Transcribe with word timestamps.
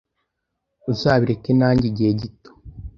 Uzabireka 0.91 1.49
nanjye 1.59 1.85
igihe 1.91 2.11
gito? 2.21 2.49